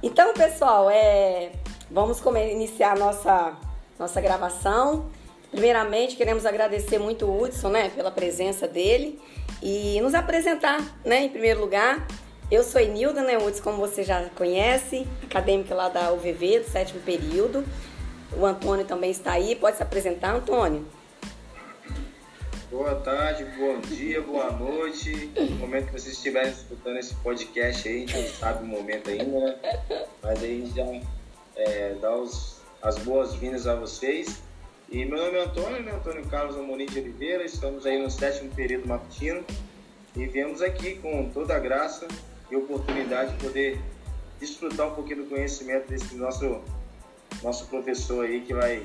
[0.00, 1.50] Então, pessoal, é,
[1.90, 2.20] vamos
[2.52, 3.56] iniciar nossa,
[3.98, 5.10] nossa gravação.
[5.50, 9.20] Primeiramente, queremos agradecer muito o Hudson, né, pela presença dele
[9.60, 12.06] e nos apresentar, né, em primeiro lugar.
[12.48, 17.00] Eu sou Enilda, né, Hudson, como você já conhece, acadêmica lá da UVV, do sétimo
[17.00, 17.64] período.
[18.36, 20.86] O Antônio também está aí, pode se apresentar, Antônio?
[22.70, 25.30] Boa tarde, bom dia, boa noite.
[25.34, 29.08] No momento que vocês estiverem escutando esse podcast aí, a gente não sabe o momento
[29.08, 29.58] ainda, né?
[30.22, 31.08] Mas aí a gente já
[31.56, 34.42] é, dá os, as boas-vindas a vocês.
[34.90, 35.92] E meu nome é Antônio, né?
[35.92, 39.42] Antônio Carlos Amorim de Oliveira, estamos aí no sétimo período matutino
[40.14, 42.06] e viemos aqui com toda a graça
[42.50, 43.80] e oportunidade de poder
[44.38, 46.60] desfrutar um pouquinho do conhecimento desse nosso,
[47.42, 48.84] nosso professor aí que vai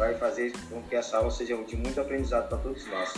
[0.00, 3.12] vai fazer com que essa aula seja de muito aprendizado para todos nós.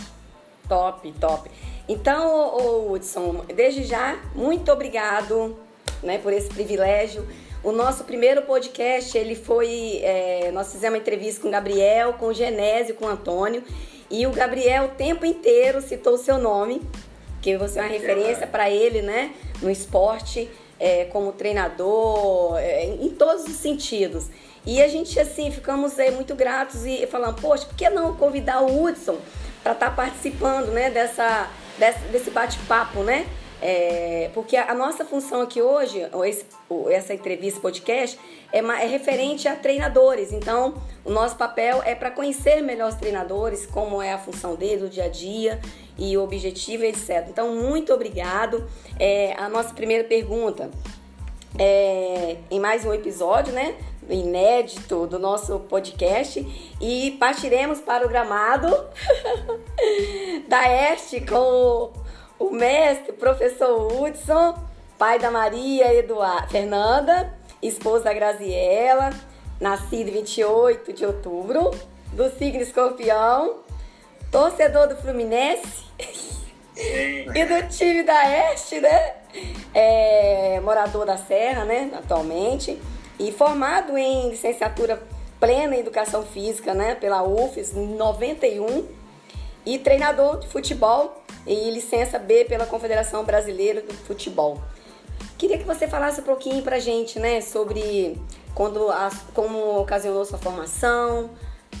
[0.67, 1.49] Top, top.
[1.87, 5.57] Então, Hudson, desde já, muito obrigado
[6.01, 7.25] né, por esse privilégio.
[7.63, 10.01] O nosso primeiro podcast, ele foi.
[10.03, 13.63] É, nós fizemos uma entrevista com o Gabriel, com o Genésio, com o Antônio.
[14.11, 16.81] E o Gabriel o tempo inteiro citou o seu nome,
[17.41, 19.33] que você é uma referência para ele, né?
[19.61, 24.27] No esporte, é, como treinador, é, em todos os sentidos.
[24.65, 28.61] E a gente, assim, ficamos é, muito gratos e falando, poxa, por que não convidar
[28.61, 29.17] o Hudson
[29.61, 33.25] para estar tá participando, né, dessa, desse, desse bate-papo, né?
[33.65, 36.45] É, porque a, nossa função aqui hoje, esse,
[36.89, 38.19] essa entrevista, podcast,
[38.51, 40.33] é, é, referente a treinadores.
[40.33, 40.75] Então,
[41.05, 44.89] o nosso papel é para conhecer melhor os treinadores, como é a função deles, o
[44.89, 45.61] dia a dia
[45.97, 47.25] e o objetivo, etc.
[47.29, 48.67] Então, muito obrigado.
[48.99, 50.69] É, a nossa primeira pergunta
[51.57, 53.75] é, em mais um episódio, né?
[54.09, 56.39] Inédito do nosso podcast
[56.81, 58.67] e partiremos para o gramado
[60.47, 61.91] da Este com
[62.39, 64.55] o, mestre, professor Hudson,
[64.97, 69.09] pai da Maria Eduardo, Fernanda, esposa da Graziela,
[69.59, 71.71] nascido 28 de outubro,
[72.11, 73.59] do signo escorpião,
[74.31, 75.83] torcedor do Fluminense
[76.75, 79.23] e do time da Este, né?
[79.73, 82.79] é morador da Serra, né, atualmente,
[83.19, 85.01] e formado em licenciatura
[85.39, 88.87] plena em Educação Física, né, pela UFES, em 91,
[89.65, 94.61] e treinador de futebol e licença B pela Confederação Brasileira do Futebol.
[95.37, 98.17] Queria que você falasse um pouquinho pra gente, né, sobre
[98.53, 101.29] quando a, como ocasionou sua formação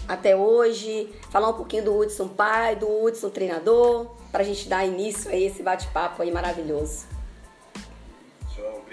[0.07, 5.29] até hoje, falar um pouquinho do Hudson pai, do Hudson treinador, pra gente dar início
[5.29, 7.05] a esse bate-papo aí maravilhoso.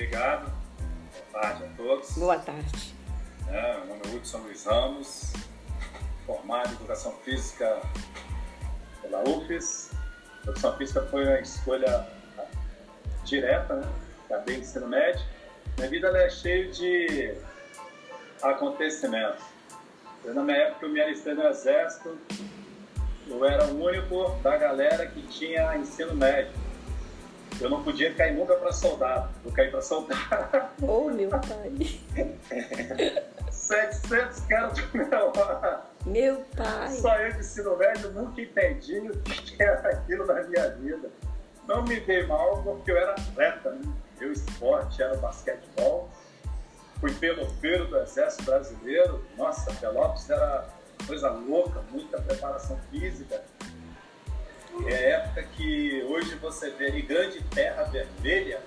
[0.01, 0.60] Obrigado.
[1.31, 2.19] Boa tarde a todos.
[2.19, 2.95] Boa tarde.
[3.49, 5.33] É, meu nome é Hudson Luiz Ramos,
[6.27, 7.81] formado em Educação Física
[9.01, 9.93] pela UFES.
[10.43, 12.09] Educação Física foi uma escolha
[13.25, 13.89] direta, né?
[14.25, 15.25] Acabei de ensino médio.
[15.77, 17.35] Minha vida é cheia de
[18.43, 19.45] acontecimentos.
[20.25, 22.19] na minha época eu me alistei no Exército,
[23.29, 26.53] eu era o único da galera que tinha ensino médio
[27.61, 29.31] eu não podia cair nunca para soldado.
[29.45, 30.71] Eu caí para soldado.
[30.83, 32.01] Oh, meu pai.
[33.51, 35.09] 700 caras do meu
[36.07, 36.91] Meu pai.
[36.91, 41.11] Só eu de ensino médio nunca entendi o que era aquilo na minha vida.
[41.69, 43.83] Não me dei mal porque eu era atleta, né?
[44.19, 46.11] Meu esporte era basquetebol.
[46.99, 49.25] Fui peloteiro do Exército Brasileiro.
[49.37, 50.67] Nossa, Pelotas era
[51.07, 53.30] coisa louca, muita preparação física.
[56.51, 58.61] Você vê ali grande terra vermelha,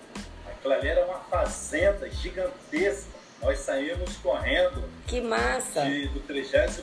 [0.48, 3.12] aquela ali era uma fazenda gigantesca.
[3.42, 4.90] Nós saímos correndo.
[5.06, 5.82] Que massa!
[5.84, 6.82] De, do 38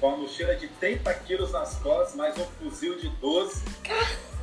[0.00, 3.62] com a mochila de 30 quilos nas costas, mais um fuzil de 12.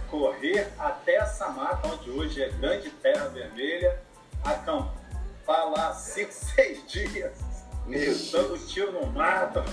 [0.08, 4.00] Correr até essa mata, onde hoje é grande terra vermelha,
[4.44, 7.34] acampar lá 5, 6 dias.
[7.88, 9.64] Meu dando tiro no mato.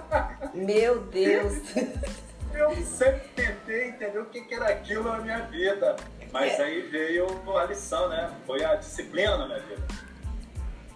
[0.54, 1.60] Meu Deus!
[2.52, 5.96] Eu sempre tentei entender o que era aquilo na minha vida.
[6.32, 6.64] Mas é.
[6.64, 7.26] aí veio
[7.56, 8.30] a lição, né?
[8.46, 9.86] Foi a disciplina na minha vida.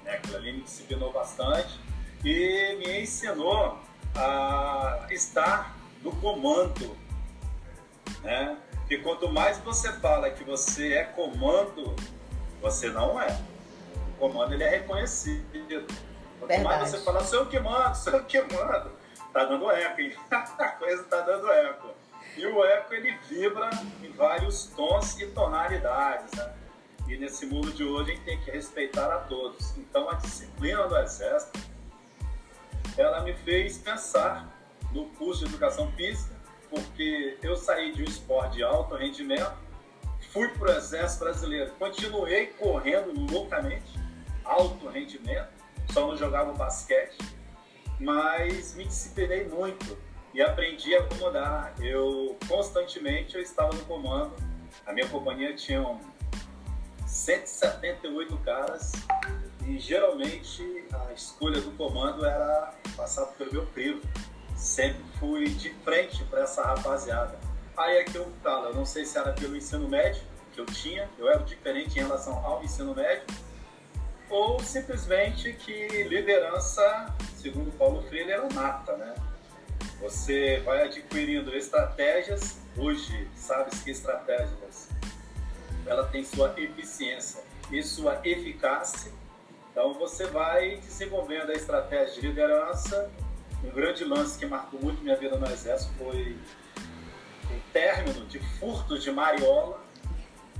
[0.04, 0.14] Né?
[0.14, 1.78] Aquilo ali me disciplinou bastante
[2.24, 3.78] e me ensinou
[4.14, 6.96] a estar no comando.
[8.22, 8.56] Né?
[8.88, 11.94] E quanto mais você fala que você é comando,
[12.60, 13.40] você não é.
[13.96, 15.86] O comando ele é reconhecido.
[16.38, 16.62] Quanto Verdade.
[16.64, 18.99] mais você fala, sou eu que mando, sou eu que mando
[19.32, 20.14] tá dando eco, hein?
[20.30, 21.88] a coisa tá dando eco.
[22.36, 23.70] E o eco ele vibra
[24.02, 26.54] em vários tons e tonalidades, né?
[27.08, 29.76] E nesse mundo de hoje a gente tem que respeitar a todos.
[29.76, 31.58] Então a disciplina do Exército,
[32.96, 34.48] ela me fez pensar
[34.92, 36.34] no curso de Educação Física,
[36.68, 39.52] porque eu saí de um esporte de alto rendimento,
[40.32, 43.98] fui para o Exército Brasileiro, continuei correndo loucamente,
[44.44, 45.48] alto rendimento,
[45.92, 47.18] só não jogava basquete,
[48.00, 49.96] mas me disciplinei muito
[50.32, 51.74] e aprendi a acomodar.
[51.80, 54.34] Eu constantemente eu estava no comando.
[54.86, 55.84] A minha companhia tinha
[57.06, 58.92] 178 caras
[59.66, 64.00] e geralmente a escolha do comando era passado pelo meu primo.
[64.56, 67.38] Sempre fui de frente para essa rapaziada.
[67.76, 70.66] Aí é que eu falo, eu não sei se era pelo ensino médio que eu
[70.66, 73.24] tinha, eu era diferente em relação ao ensino médio,
[74.30, 79.14] ou simplesmente que liderança, segundo Paulo Freire, era nata, né?
[80.00, 84.88] Você vai adquirindo estratégias, hoje sabes que estratégias
[85.86, 89.12] ela tem sua eficiência e sua eficácia.
[89.70, 93.10] Então você vai desenvolvendo a estratégia de liderança.
[93.64, 96.36] Um grande lance que marcou muito minha vida no exército foi
[97.50, 99.82] o término de furtos de mariola,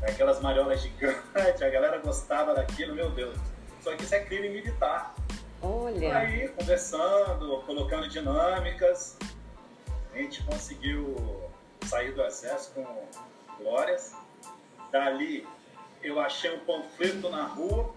[0.03, 3.39] aquelas mariolas gigantes, a galera gostava daquilo, meu Deus.
[3.83, 5.15] Só que isso é crime militar.
[5.63, 6.17] Olha.
[6.17, 9.17] Aí, conversando, colocando dinâmicas,
[10.13, 11.49] a gente conseguiu
[11.87, 13.09] sair do exército com
[13.63, 14.15] glórias.
[14.91, 15.47] Dali,
[16.03, 17.95] eu achei um panfleto na rua,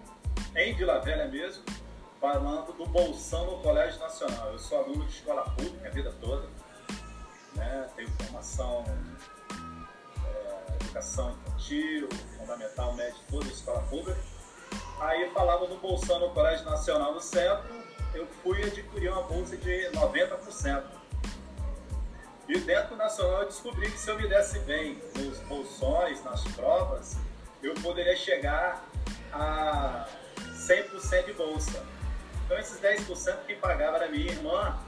[0.56, 1.63] em Vila Velha mesmo,
[2.19, 4.51] falando do Bolsão no Colégio Nacional.
[4.51, 6.47] Eu sou aluno de escola pública a vida toda,
[7.56, 7.89] né?
[7.95, 8.83] tenho formação,
[10.25, 14.32] é, educação infantil, fundamental, médio, toda escola pública
[15.03, 17.65] Aí falava do Bolsão no Colégio Nacional do Centro,
[18.13, 20.81] eu fui adquirir uma bolsa de 90%.
[22.47, 26.41] E dentro do Nacional eu descobri que se eu me desse bem nos bolsões, nas
[26.53, 27.17] provas,
[27.61, 28.85] eu poderia chegar
[29.33, 30.07] a
[30.38, 31.85] 100% de bolsa.
[32.45, 34.79] Então esses 10% que pagava era minha irmã.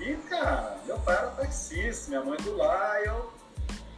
[0.00, 3.32] E, cara, meu pai era taxista, minha mãe do lá, eu,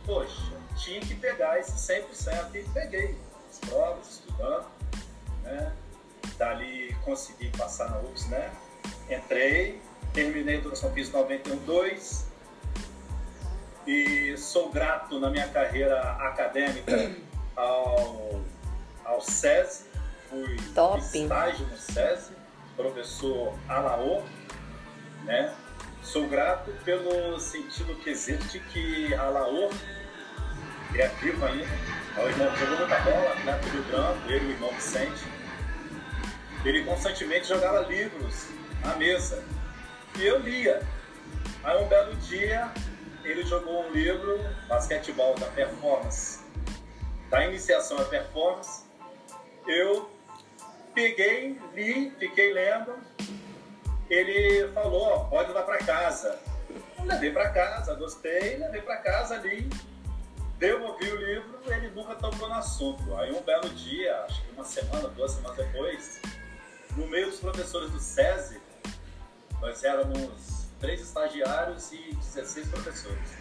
[0.05, 3.19] poxa, tinha que pegar esse 100% e peguei
[3.49, 4.84] as provas, estudando
[5.44, 5.73] né?
[6.37, 8.50] Dali consegui passar na UFS, né?
[9.08, 9.81] Entrei,
[10.12, 12.25] terminei a educação física 91.2
[13.87, 17.14] e sou grato na minha carreira acadêmica
[17.55, 18.43] ao,
[19.05, 19.85] ao SESI,
[20.29, 20.99] fui Top.
[20.99, 22.32] estágio no SESI,
[22.76, 24.23] professor Alaô,
[25.25, 25.55] né?
[26.02, 29.70] Sou grato pelo sentido quesito de que Alaô
[31.00, 31.69] é vivo ainda,
[32.17, 33.61] o irmão que jogou muita bola, né?
[33.73, 35.25] Rio Branco, ele e o irmão Vicente
[36.64, 38.49] ele constantemente jogava livros
[38.82, 39.44] à mesa.
[40.19, 40.82] E eu lia.
[41.62, 42.73] Aí um belo dia
[43.23, 46.43] ele jogou um livro, Basquetebol da Performance,
[47.31, 48.85] da iniciação à performance.
[49.67, 50.11] Eu
[50.94, 52.94] peguei, li, fiquei lendo.
[54.08, 56.38] Ele falou, pode levar para casa.
[56.99, 59.69] Eu levei para casa, gostei, levei para casa, li.
[60.59, 63.15] Devolvi o livro, ele nunca tocou no assunto.
[63.17, 66.21] Aí um belo dia, acho que uma semana, duas semanas depois,
[66.97, 68.61] no meio dos professores do SESI,
[69.61, 73.37] nós éramos três estagiários e 16 professores.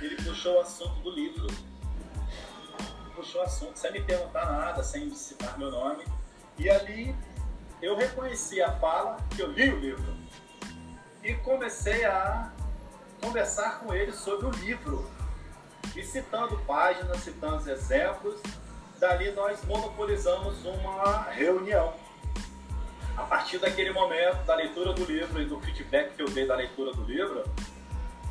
[0.00, 1.46] Ele puxou o assunto do livro.
[3.14, 6.04] Puxou o assunto sem me perguntar nada, sem citar meu nome.
[6.58, 7.14] E ali
[7.80, 10.16] eu reconheci a fala, que eu li o livro.
[11.22, 12.52] E comecei a
[13.20, 15.15] conversar com ele sobre o livro.
[15.96, 18.40] E citando páginas, citando exemplos,
[18.98, 21.94] dali nós monopolizamos uma reunião
[23.16, 26.54] a partir daquele momento, da leitura do livro e do feedback que eu dei da
[26.54, 27.44] leitura do livro,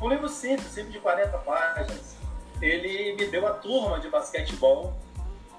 [0.00, 2.16] um livro simples, simples de 40 páginas,
[2.62, 4.96] ele me deu a turma de basquetebol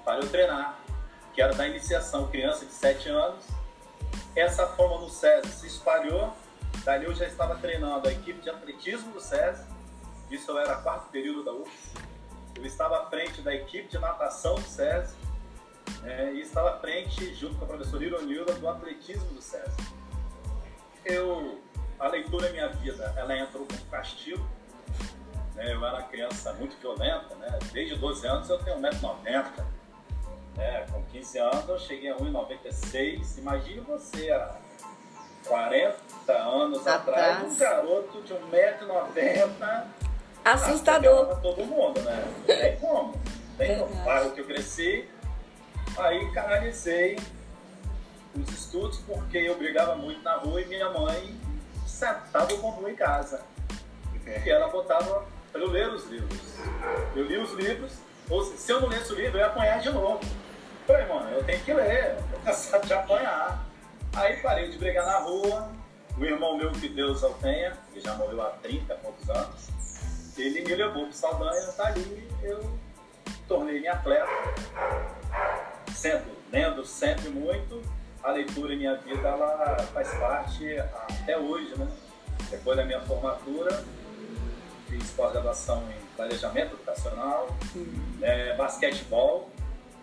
[0.04, 0.78] para eu treinar,
[1.34, 3.44] que era da iniciação, criança de 7 anos.
[4.34, 6.32] Essa forma no SESI se espalhou,
[6.84, 9.64] dali eu já estava treinando a equipe de atletismo do SESI,
[10.30, 11.94] isso eu era quarto período da UFS.
[12.56, 15.14] Eu estava à frente da equipe de natação do SESI,
[16.04, 19.74] é, e estava à frente, junto com a professora Ironilda, do atletismo do César.
[21.04, 21.60] Eu,
[21.98, 24.46] a leitura é minha vida, ela entrou com castigo.
[25.54, 25.72] Né?
[25.72, 27.58] Eu era uma criança muito violenta, né?
[27.72, 29.64] desde 12 anos eu tenho 1,90m.
[30.56, 30.86] Né?
[30.90, 33.38] Com 15 anos eu cheguei a 1,96m.
[33.38, 34.56] Imagine você, há
[35.46, 40.07] 40 anos atrás, atrás um garoto de 1,90m.
[40.52, 41.40] Assustador.
[41.40, 42.24] Todo mundo, né?
[42.46, 43.14] Não tem como.
[43.56, 44.02] Tem como.
[44.02, 45.08] Claro que eu cresci,
[45.98, 47.18] Aí canalizei
[48.36, 51.34] os estudos porque eu brigava muito na rua e minha mãe
[51.86, 53.42] sentava o bumbum em casa.
[54.24, 56.40] E ela botava para eu ler os livros.
[57.16, 57.94] Eu li os livros,
[58.30, 60.20] ou se eu não lesse o livro, eu ia apanhar de novo.
[60.86, 63.66] Falei, mano, eu tenho que ler, eu cansado de apanhar.
[64.14, 65.70] Aí parei de brigar na rua.
[66.16, 69.68] O irmão meu, que Deus o tenha, que já morreu há 30 e poucos anos,
[70.42, 72.78] ele me levou para o Saldanha, tá ali, eu
[73.46, 74.28] tornei-me atleta
[75.94, 77.82] sendo, lendo sempre muito,
[78.22, 81.88] a leitura em minha vida ela faz parte até hoje, né?
[82.50, 83.84] Depois da minha formatura,
[84.88, 88.18] fiz pós-graduação em planejamento educacional, uhum.
[88.22, 89.50] é, basquetebol.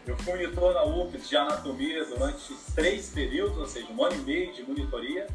[0.06, 4.20] Eu fui monitor na UFES de anatomia durante três períodos, ou seja, um ano e
[4.20, 5.28] meio de monitoria.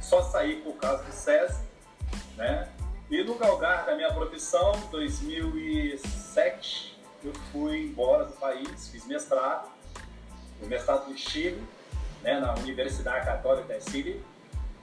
[0.00, 1.60] Só saí por causa do SESI,
[2.36, 2.68] né?
[3.08, 9.70] E no galgar da minha profissão, 2007, eu fui embora do país, fiz mestrado,
[10.60, 11.62] o mestrado no Chile,
[12.22, 14.24] né, na Universidade Católica de Chile.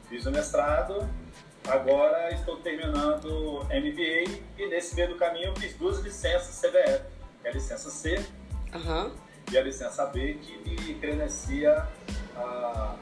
[0.07, 1.05] Fiz o mestrado,
[1.67, 7.03] agora estou terminando MBA e nesse meio do caminho fiz duas licenças CBF,
[7.41, 8.25] que é a licença C
[8.73, 9.13] uhum.
[9.51, 11.85] e a licença B, que me credencia
[12.37, 12.95] a...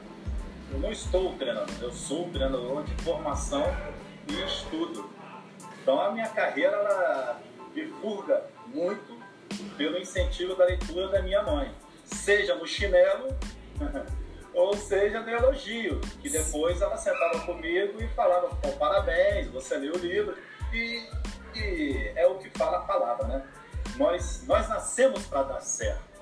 [0.72, 3.64] Eu não estou treinando, eu sou treinador de formação
[4.26, 5.11] e estudo.
[5.82, 7.40] Então a minha carreira ela
[7.74, 9.20] bifurga muito
[9.76, 11.70] pelo incentivo da leitura da minha mãe,
[12.04, 13.28] seja no chinelo
[14.54, 18.48] ou seja no elogio, que depois ela sentava comigo e falava,
[18.78, 20.36] parabéns, você leu o livro,
[20.72, 21.08] e,
[21.56, 23.42] e, é o que fala a palavra, né?
[23.96, 26.20] Nós, nós nascemos para dar certo,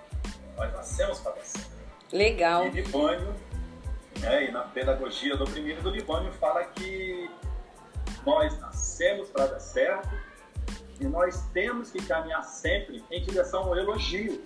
[0.56, 1.70] nós nascemos para dar certo.
[2.12, 2.66] Legal.
[2.66, 3.34] E Libânio,
[4.20, 7.28] né, e na pedagogia do oprimido do Libânio fala que
[8.24, 10.10] nós nascemos para dar certo
[11.00, 14.42] e nós temos que caminhar sempre em direção ao elogio,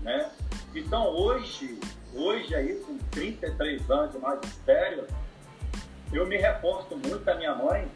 [0.00, 0.30] né?
[0.74, 1.78] Então hoje
[2.14, 5.06] Hoje, aí, com 33 anos de magistério,
[6.12, 7.90] eu me reporto muito à minha mãe,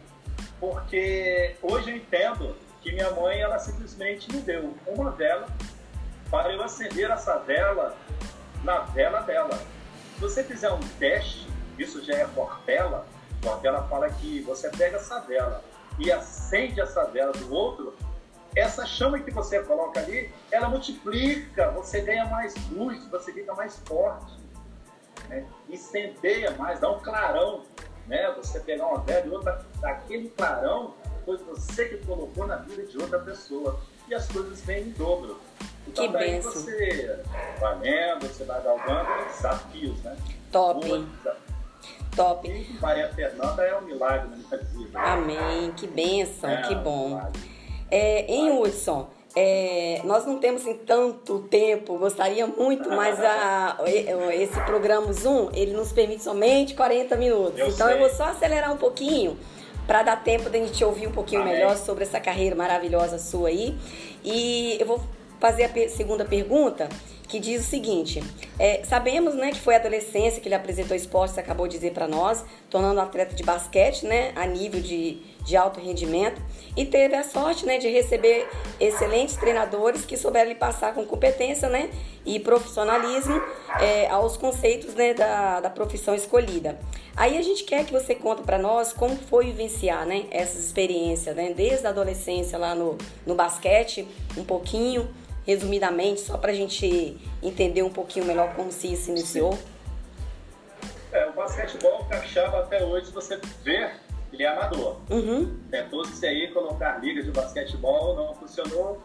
[0.59, 5.47] porque hoje eu entendo que minha mãe, ela simplesmente me deu uma vela
[6.31, 7.95] para eu acender essa vela
[8.64, 9.55] na vela dela.
[10.14, 11.47] Se você fizer um teste,
[11.78, 12.26] isso já é
[13.47, 15.62] portela, portela fala que você pega essa vela
[15.99, 17.95] e acende essa vela do outro,
[18.55, 23.79] essa chama que você coloca ali, ela multiplica, você ganha mais luz, você fica mais
[23.87, 24.35] forte,
[25.29, 25.47] né?
[25.69, 27.62] incendeia mais, dá um clarão,
[28.07, 28.33] né?
[28.37, 32.97] Você pegar uma vela e outra, aquele clarão foi você que colocou na vida de
[32.99, 33.81] outra pessoa.
[34.09, 35.41] E as coisas vêm em dobro.
[35.88, 36.53] Então que daí benção.
[36.53, 37.21] você
[37.59, 40.17] vai lendo, você vai galgando desafios, né?
[40.53, 40.87] Top.
[42.17, 42.67] Top.
[42.81, 44.99] Maria Fernanda é um milagre na minha vida.
[44.99, 45.73] Amém.
[45.77, 47.21] Que benção, é, que bom.
[47.91, 49.09] É, em Hudson,
[49.39, 53.77] é, nós não temos assim, tanto tempo, gostaria muito, mas a,
[54.33, 57.59] esse programa Zoom, ele nos permite somente 40 minutos.
[57.59, 57.97] Eu então sei.
[57.97, 59.37] eu vou só acelerar um pouquinho
[59.87, 61.53] para dar tempo da gente ouvir um pouquinho Amém.
[61.53, 63.77] melhor sobre essa carreira maravilhosa sua aí.
[64.25, 65.01] E eu vou
[65.39, 66.89] fazer a segunda pergunta,
[67.28, 68.23] que diz o seguinte:
[68.59, 71.92] é, sabemos, né, que foi a adolescência que ele apresentou esporte, você acabou de dizer
[71.92, 76.40] para nós, tornando atleta de basquete, né, a nível de, de alto rendimento,
[76.76, 81.68] e teve a sorte, né, de receber excelentes treinadores que souberam lhe passar com competência,
[81.68, 81.90] né,
[82.25, 83.40] e profissionalismo
[83.80, 86.78] é, aos conceitos, né, da, da profissão escolhida.
[87.16, 91.35] Aí a gente quer que você conte para nós como foi vivenciar, né, essas experiências,
[91.35, 94.06] né, desde a adolescência lá no, no basquete,
[94.37, 95.09] um pouquinho
[95.47, 99.57] resumidamente, só para a gente entender um pouquinho melhor como se isso iniciou?
[101.12, 103.93] É, o basquetebol capixaba até hoje, você vê,
[104.33, 105.00] ele é amador.
[105.09, 105.57] Uhum.
[105.71, 109.00] Tentou-se aí colocar liga de basquetebol, não funcionou,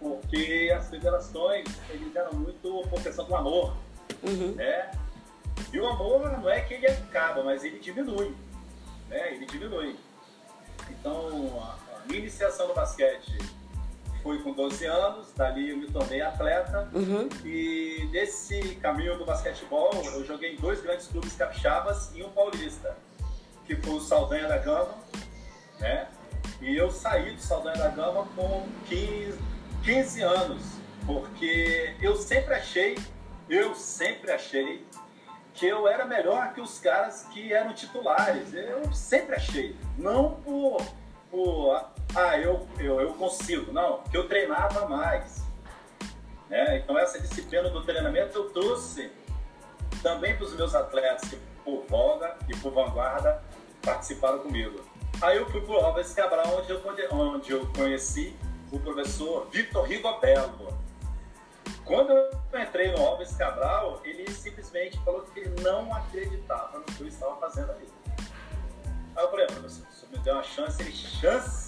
[0.00, 3.76] porque as federações, eles eram muito por questão do amor,
[4.24, 4.54] uhum.
[4.56, 4.90] né?
[5.72, 8.34] E o amor não é que ele acaba, mas ele diminui,
[9.08, 9.34] né?
[9.34, 9.96] Ele diminui.
[10.90, 13.38] Então, a, a minha iniciação no basquete
[14.26, 16.90] fui com 12 anos, dali eu me tornei atleta.
[16.92, 17.28] Uhum.
[17.44, 22.96] E nesse caminho do basquetebol, eu joguei em dois grandes clubes capixabas e um paulista,
[23.64, 24.96] que foi o Saldanha da Gama,
[25.78, 26.08] né?
[26.60, 29.38] E eu saí do Saldanha da Gama com 15,
[29.84, 30.62] 15 anos,
[31.06, 32.98] porque eu sempre achei,
[33.48, 34.84] eu sempre achei
[35.54, 38.52] que eu era melhor que os caras que eram titulares.
[38.52, 39.76] Eu sempre achei.
[39.96, 40.82] Não por,
[41.30, 43.72] por ah, eu, eu, eu consigo.
[43.72, 45.44] Não, que eu treinava mais.
[46.48, 46.78] Né?
[46.78, 49.10] Então, essa disciplina do treinamento eu trouxe
[50.02, 53.42] também para os meus atletas que, por Volga e por Vanguarda,
[53.82, 54.80] participaram comigo.
[55.20, 56.82] Aí eu fui para o Alves Cabral, onde eu,
[57.12, 58.36] onde eu conheci
[58.70, 60.76] o professor Vitor Rigobello.
[61.84, 67.00] Quando eu entrei no Alves Cabral, ele simplesmente falou que ele não acreditava no que
[67.00, 67.88] eu estava fazendo ali.
[69.16, 71.65] Aí eu falei, professor, se me deu uma chance, ele chance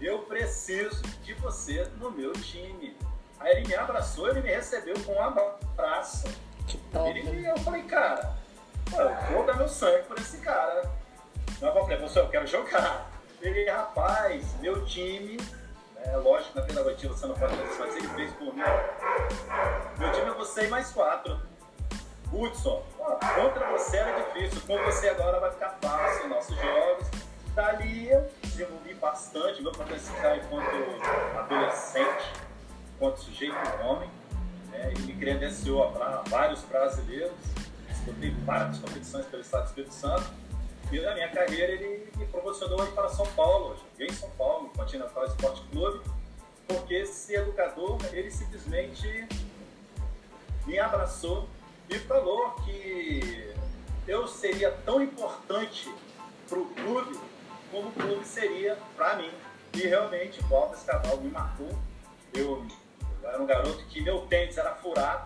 [0.00, 2.96] eu preciso de você no meu time.
[3.38, 6.28] Aí ele me abraçou, ele me recebeu com um abraço.
[6.66, 7.10] Que top.
[7.10, 8.34] Ele, eu falei, cara,
[8.92, 10.90] eu vou dar meu sangue por esse cara.
[11.60, 13.10] Eu falei, professor, eu quero jogar.
[13.40, 15.38] Ele, rapaz, meu time,
[15.96, 18.62] é lógico, na pedagogia você não pode fazer isso, mas ele fez por mim.
[19.98, 21.40] Meu time é você e mais quatro.
[22.32, 22.82] Hudson,
[23.34, 27.08] contra você era difícil, com você agora vai ficar fácil nossos jogos.
[27.54, 32.32] Dali eu desenvolvi bastante meu potencial enquanto adolescente,
[32.94, 34.10] enquanto sujeito homem.
[34.70, 37.32] Né, e me credenciou para vários brasileiros.
[37.88, 40.30] Disputei várias competições pelo Estado do Espírito Santo.
[40.92, 43.76] E na minha carreira ele me proporcionou ir para São Paulo.
[43.92, 46.04] Joguei em São Paulo, Continental Esporte Clube,
[46.66, 49.26] porque esse educador, ele simplesmente
[50.66, 51.48] me abraçou
[51.88, 53.54] e falou que
[54.06, 55.92] eu seria tão importante
[56.48, 57.18] para o clube
[57.70, 59.30] como clube seria para mim.
[59.74, 61.70] E realmente, o Alves Cabral me marcou.
[62.34, 62.66] Eu,
[63.22, 65.24] eu, era um garoto que meu tênis era furado,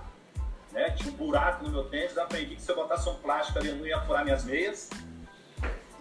[0.72, 0.90] né?
[0.90, 2.16] tinha um buraco no meu tênis.
[2.18, 4.90] Aprendi que se eu botasse um plástico ali, eu não ia furar minhas meias.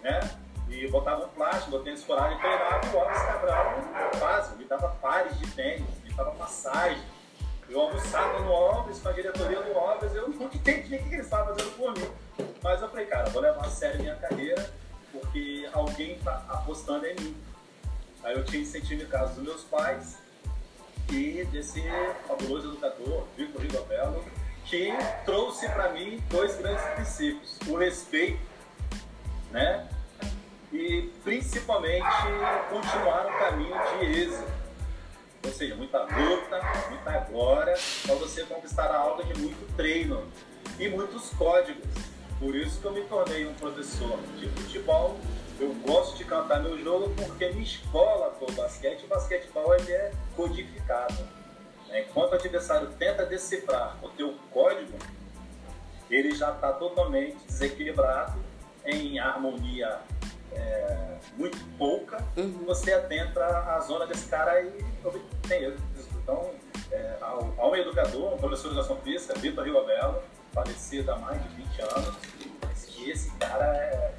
[0.02, 0.20] Né?
[0.68, 2.94] E botava um plástico, meu tênis furado e treinava.
[2.94, 3.74] O Alves Cabral
[4.18, 7.02] faz, me dava pares de tênis, me dava massagem
[7.68, 11.24] eu almoçava no Alves, com a diretoria do Alves, eu não entendi o que eles
[11.24, 12.10] estavam fazendo por mim.
[12.62, 14.70] Mas eu falei, cara, vou levar a sério minha carreira,
[15.34, 17.36] porque alguém está apostando em mim.
[18.22, 20.16] Aí eu tinha incentivo em casa dos meus pais
[21.10, 21.82] e desse
[22.26, 24.24] fabuloso educador, Victor Rigobello,
[24.64, 24.90] que
[25.24, 28.38] trouxe para mim dois grandes princípios: o respeito,
[29.50, 29.88] né?
[30.72, 32.06] E principalmente
[32.70, 34.54] continuar no caminho de êxito
[35.44, 40.26] ou seja, muita luta, muita glória, para você conquistar algo de muito treino
[40.78, 42.13] e muitos códigos.
[42.38, 45.16] Por isso que eu me tornei um professor de futebol.
[45.60, 49.02] Eu gosto de cantar meu jogo porque minha escola foi o basquete.
[49.02, 51.16] E o basquetebol ele é codificado.
[51.92, 54.98] Enquanto o adversário tenta decifrar o teu código,
[56.10, 58.42] ele já está totalmente desequilibrado
[58.84, 60.00] em harmonia
[60.52, 62.64] é, muito pouca, uhum.
[62.64, 65.82] você adentra a zona desse cara e obtém êxito.
[66.22, 66.50] Então,
[66.90, 71.42] é, há, um educador, um professor de educação física, Vitor Rio Abelo, falecido há mais
[71.42, 72.16] de 20 anos,
[72.86, 74.12] que esse cara é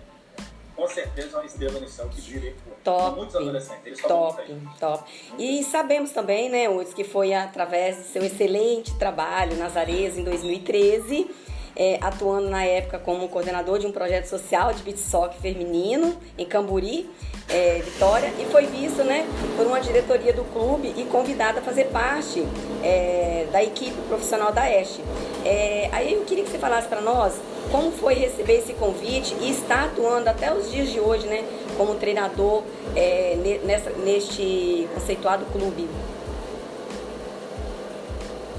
[0.76, 2.54] com certeza uma estrela no céu que gira
[2.84, 3.86] top, muitos adolescentes.
[3.86, 4.44] Eles top,
[4.80, 5.04] top.
[5.40, 10.24] E sabemos também, né, Uds, que foi através do seu excelente trabalho nas areias em
[10.24, 11.30] 2013
[11.76, 17.10] é, atuando na época como coordenador de um projeto social de soccer feminino em Camburi,
[17.50, 19.28] é, Vitória, e foi visto né,
[19.58, 22.44] por uma diretoria do clube e convidado a fazer parte
[22.82, 25.02] é, da equipe profissional da Este.
[25.46, 27.36] É, aí eu queria que você falasse para nós
[27.72, 31.46] como foi receber esse convite e estar atuando até os dias de hoje né,
[31.78, 32.64] como treinador
[32.96, 35.88] é, nessa, neste conceituado clube.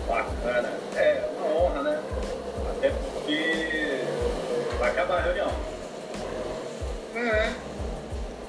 [0.08, 2.02] Bacana, é uma honra, né?
[2.70, 4.00] Até porque
[4.78, 5.50] vai acabar a reunião.
[7.16, 7.52] É.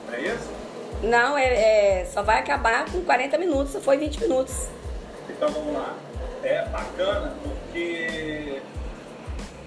[0.07, 0.57] Não é isso?
[1.01, 4.67] Não, é, é, só vai acabar com 40 minutos, só foi 20 minutos.
[5.27, 5.95] Então vamos lá.
[6.43, 8.61] É bacana porque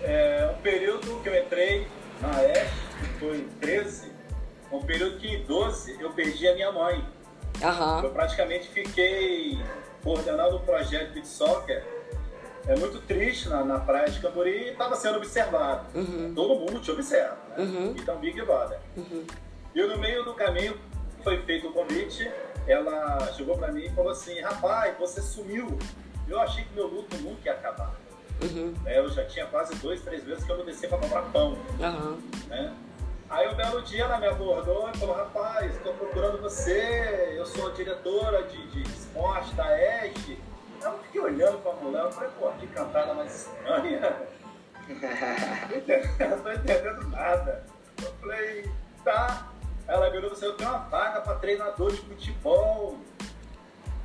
[0.03, 1.87] é um período que eu entrei
[2.21, 4.13] na ESH, foi em 13,
[4.73, 7.05] um período que em 12 eu perdi a minha mãe.
[7.63, 8.05] Uhum.
[8.05, 9.59] Eu praticamente fiquei
[10.03, 11.85] coordenando o projeto de soccer
[12.67, 15.87] é muito triste na, na praia de Cambori e estava sendo observado.
[15.95, 16.33] Uhum.
[16.35, 17.65] Todo mundo te observa, né?
[17.65, 17.95] Uhum.
[17.99, 18.79] Então, Big Brother.
[18.97, 19.27] Uhum.
[19.75, 20.79] E no meio do caminho
[21.23, 22.31] foi feito o convite,
[22.67, 25.79] ela chegou para mim e falou assim, rapaz, você sumiu.
[26.31, 27.95] Eu achei que meu luto nunca ia acabar.
[28.43, 28.75] Uhum.
[28.87, 31.59] É, eu já tinha quase dois, três meses que eu não descia para comprar pão.
[31.79, 32.19] Uhum.
[32.49, 32.75] Né?
[33.29, 37.71] Aí um belo dia ela me abordou e falou, rapaz, estou procurando você, eu sou
[37.73, 40.39] diretora de, de esporte da ESG
[40.83, 44.17] eu fiquei olhando pra mulher, eu falei, pô, que cantada mais estranha.
[46.31, 47.65] não tô entendendo nada.
[48.03, 48.71] Eu falei,
[49.05, 49.47] tá.
[49.87, 52.99] Ela virou você, eu tenho uma vaga para treinador de futebol.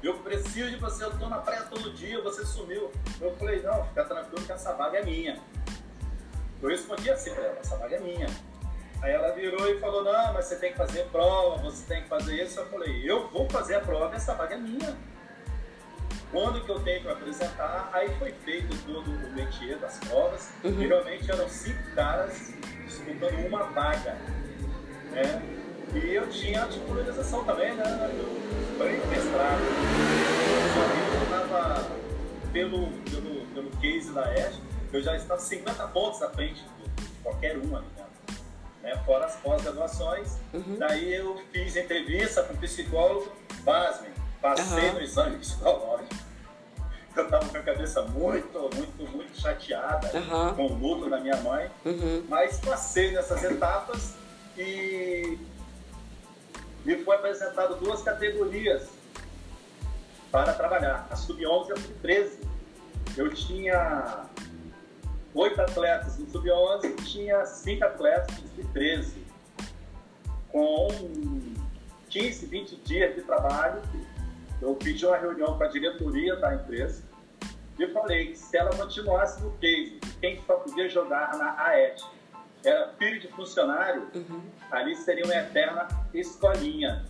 [0.05, 2.91] Eu preciso de você, eu tô na praia todo dia, você sumiu.
[3.19, 5.41] Eu falei, não, fica tranquilo que essa vaga é minha.
[6.61, 8.27] Eu respondi assim pra ela, essa vaga é minha.
[9.01, 12.07] Aí ela virou e falou, não, mas você tem que fazer prova, você tem que
[12.07, 12.59] fazer isso.
[12.59, 14.95] Eu falei, eu vou fazer a prova, essa vaga é minha
[16.31, 20.81] quando que eu tenho que apresentar, aí foi feito todo o métier das provas, uhum.
[20.81, 24.17] e realmente eram cinco caras disputando uma vaga,
[25.11, 25.64] né?
[25.93, 27.83] E eu tinha a titularização também, né?
[28.17, 29.61] Eu foi mestrado.
[31.15, 31.87] Eu estava
[32.51, 34.59] pelo, pelo, pelo case da ESH,
[34.93, 36.63] eu já estava 50 pontos à frente
[36.97, 38.43] de qualquer uma ali dentro.
[38.81, 38.95] Né?
[39.05, 40.37] Fora as pós-graduações.
[40.53, 40.77] Uhum.
[40.77, 43.31] Daí eu fiz entrevista com psicólogo,
[43.63, 44.93] pasmem, passei uhum.
[44.95, 46.25] no exame psicológico
[47.15, 50.53] eu tava com a cabeça muito, muito, muito chateada uhum.
[50.55, 51.69] com o luto da minha mãe.
[51.85, 52.25] Uhum.
[52.27, 54.15] Mas passei nessas etapas
[54.57, 55.37] e
[56.85, 58.89] me foi apresentado duas categorias
[60.31, 62.47] para trabalhar, a sub-11 e a sub-13.
[63.17, 64.25] Eu tinha
[65.33, 69.13] oito atletas no sub-11 tinha cinco atletas no sub-13.
[70.49, 70.87] Com
[72.09, 73.81] 15, 20 dias de trabalho,
[74.61, 77.03] eu pedi uma reunião com a diretoria da empresa
[77.77, 82.01] e falei que se ela continuasse no case, quem só podia jogar na AET
[82.65, 84.41] era filho de funcionário, uhum.
[84.71, 87.05] ali seria uma eterna escolinha.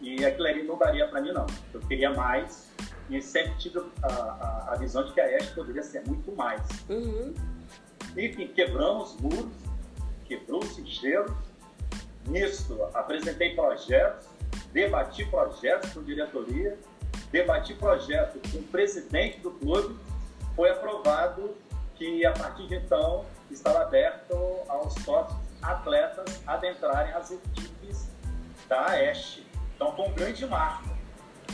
[0.00, 1.46] E aquilo ali não daria para mim, não.
[1.72, 2.70] Eu queria mais
[3.10, 6.62] e sempre tive a, a, a visão de que a AES poderia ser muito mais.
[6.88, 7.34] Uhum.
[8.16, 9.52] Enfim, quebramos muros,
[10.26, 11.36] quebrou-se gelo.
[12.26, 14.26] Nisso, apresentei projetos,
[14.72, 16.78] debati projetos com diretoria,
[17.32, 19.98] debati projetos com o presidente do clube.
[20.54, 21.56] Foi aprovado
[21.94, 24.36] que, a partir de então, estava aberto
[24.68, 28.08] aos sócios atletas adentrarem as equipes
[28.68, 29.40] da AES.
[29.74, 30.88] Então, foi um grande marco.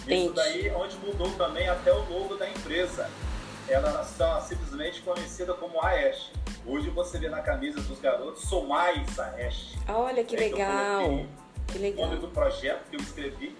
[0.07, 3.09] Isso daí onde mudou também até o logo da empresa.
[3.69, 6.31] Ela era só simplesmente conhecida como AES.
[6.67, 9.75] Hoje você vê na camisa dos garotos, sou mais AES.
[9.89, 11.27] Olha que é legal.
[11.67, 12.05] Que legal.
[12.05, 13.57] O nome do projeto que eu escrevi.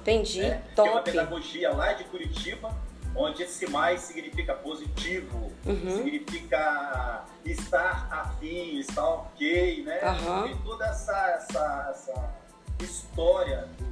[0.00, 0.42] Entendi.
[0.42, 0.88] É, Top.
[0.88, 2.74] Que é uma pedagogia lá de Curitiba,
[3.14, 5.96] onde esse mais significa positivo, uhum.
[5.96, 10.00] significa estar afim, estar ok, né?
[10.02, 10.42] Uhum.
[10.44, 12.34] Tem toda essa, essa, essa
[12.80, 13.90] história do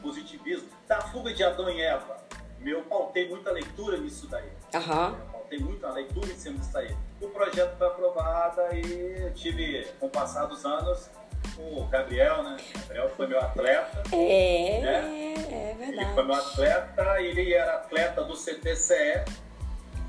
[0.00, 2.18] positivismo, da fuga de Adão e Eva.
[2.64, 4.50] Eu pautei muita leitura nisso daí.
[4.74, 5.08] Uhum.
[5.08, 6.94] Eu pautei muita leitura em cima disso daí.
[7.20, 11.10] O projeto foi aprovado e tive, com o passar dos anos,
[11.58, 12.56] o Gabriel, né?
[12.74, 14.02] O Gabriel foi meu atleta.
[14.12, 15.34] É, né?
[15.50, 15.98] é verdade.
[15.98, 19.24] Ele foi meu atleta, ele era atleta do CTCE.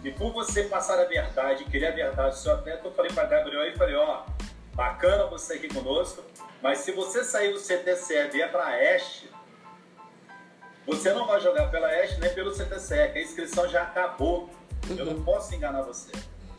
[0.04, 3.26] E por você passar a verdade, querer a verdade do seu atleta, eu falei para
[3.26, 4.24] Gabriel e falei, ó,
[4.74, 6.24] bacana você aqui conosco,
[6.62, 9.30] mas se você sair do CTCE e vier para a Este,
[10.86, 14.50] você não vai jogar pela Este nem pelo CTCE, que a inscrição já acabou.
[14.90, 14.98] Uhum.
[14.98, 15.24] Eu não uhum.
[15.24, 16.12] posso enganar você.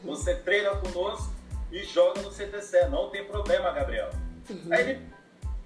[0.04, 1.32] Você treina conosco
[1.72, 2.88] e joga no CTCE.
[2.88, 4.10] Não tem problema, Gabriel.
[4.50, 4.68] Uhum.
[4.70, 5.06] Aí ele,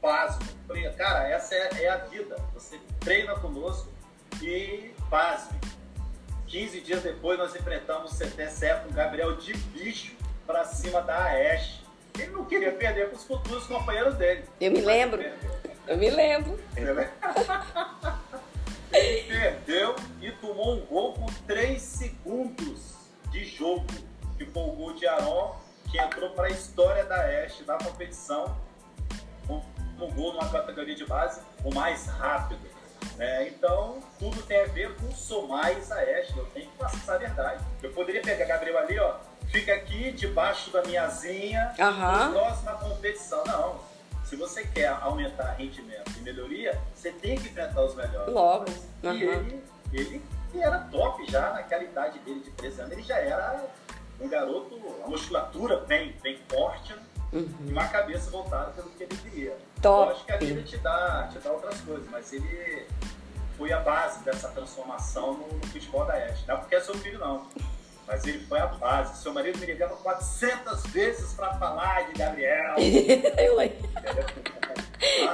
[0.00, 0.42] pasmo.
[0.96, 2.36] Cara, essa é, é, a vida.
[2.54, 3.88] Você treina conosco
[4.42, 5.58] e pasme.
[6.46, 10.14] 15 dias depois nós enfrentamos o CTCE com o Gabriel de bicho
[10.46, 11.80] para cima da AES.
[12.18, 14.44] Ele não queria perder para os futuros companheiros dele.
[14.60, 15.22] Eu me lembro.
[15.86, 16.58] Eu me lembro.
[18.92, 22.94] Ele perdeu e tomou um gol com 3 segundos
[23.30, 23.86] de jogo,
[24.38, 25.56] que foi o gol de Aron,
[25.90, 28.56] que entrou para a história da Este, da competição,
[29.98, 32.76] um, um gol numa categoria de base, o mais rápido.
[33.18, 37.64] É, então, tudo tem a ver com a Este, eu tenho que passar a verdade.
[37.82, 39.16] Eu poderia pegar Gabriel ali, ó,
[39.48, 42.32] fica aqui debaixo da minha asinha, uhum.
[42.32, 43.42] próxima competição.
[43.44, 43.80] Não,
[44.24, 48.32] se você quer aumentar rendimento e melhoria, você tem que enfrentar os melhores.
[48.32, 48.66] Logo.
[49.02, 49.12] Uhum.
[49.14, 53.18] E ele, ele, ele era top já naquela idade dele de 13 anos, ele já
[53.18, 53.64] era
[54.20, 57.02] um garoto, a musculatura bem, bem forte né?
[57.32, 57.48] Uhum.
[57.66, 59.56] e uma cabeça voltada pelo que ele queria.
[59.82, 60.10] Top.
[60.10, 62.86] Eu acho que a vida te dá, te dá outras coisas, mas ele
[63.56, 66.46] foi a base dessa transformação no, no futebol da Este.
[66.46, 67.46] Não é porque é seu filho, não.
[68.06, 69.22] Mas ele foi a base.
[69.22, 72.76] Seu marido me ligava 400 vezes para falar de Gabriel.
[72.78, 73.60] eu,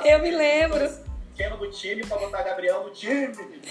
[0.05, 0.89] eu me lembro.
[1.35, 3.63] Pequeno do time para botar Gabriel no time.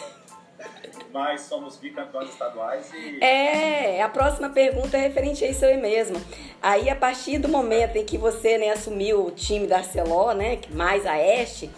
[1.13, 3.23] Mas somos bicampeões estaduais e.
[3.23, 6.19] É, a próxima pergunta é referente a isso aí mesmo.
[6.61, 10.59] Aí, a partir do momento em que você né, assumiu o time da Arceló, né,
[10.71, 11.69] mais a Este,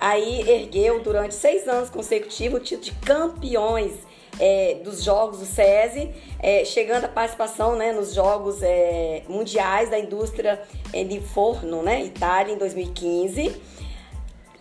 [0.00, 3.92] aí ergueu durante seis anos consecutivos o título de campeões
[4.38, 9.98] é, dos jogos do SESI, é, chegando a participação né, nos Jogos é, Mundiais da
[9.98, 10.60] Indústria
[10.92, 13.76] é, de Forno, né, Itália, em 2015.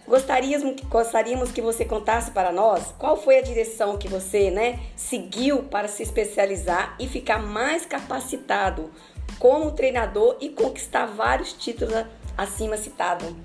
[0.08, 5.64] Gostaríamos, gostaríamos que você contasse para nós qual foi a direção que você né, seguiu
[5.64, 8.92] para se especializar e ficar mais capacitado
[9.40, 12.06] como treinador e conquistar vários títulos
[12.38, 13.36] acima citado.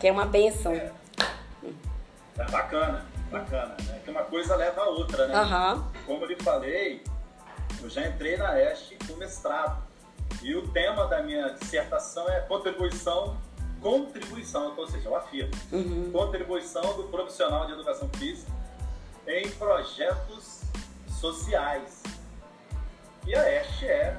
[0.00, 0.72] Que é uma benção.
[0.72, 0.92] É,
[2.38, 4.00] é bacana bacana, né?
[4.04, 5.40] Que uma coisa leva a outra, né?
[5.40, 5.84] Uhum.
[6.06, 7.02] Como eu lhe falei,
[7.82, 9.82] eu já entrei na EST com mestrado.
[10.42, 13.36] E o tema da minha dissertação é contribuição,
[13.82, 16.10] contribuição, ou seja, eu afirmo, uhum.
[16.12, 18.50] contribuição do profissional de educação física
[19.26, 20.62] em projetos
[21.20, 22.02] sociais.
[23.26, 24.16] E a EST é,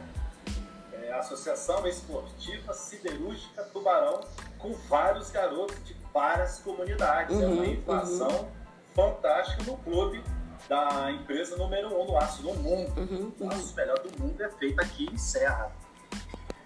[0.94, 4.22] é a Associação Esportiva Siderúrgica Tubarão,
[4.60, 7.36] com vários garotos de várias comunidades.
[7.36, 10.24] Uhum, é uma inflação uhum fantástico no clube
[10.70, 12.94] da empresa número um do aço do mundo.
[12.98, 13.48] Uhum, uhum.
[13.48, 15.72] O aço melhor do mundo é feito aqui em Serra.